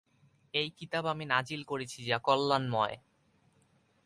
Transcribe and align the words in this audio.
এই 0.53 0.69
কিতাব 0.69 1.03
আমি 1.05 1.25
নাযিল 1.25 1.61
করেছি 1.63 1.99
যা 2.05 2.17
কল্যাণময়। 2.19 2.95